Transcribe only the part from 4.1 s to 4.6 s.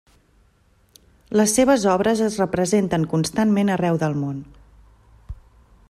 món.